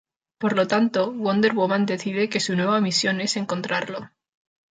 [0.39, 4.09] Por lo tanto, Wonder Woman decide que su nueva misión es encontrarlo.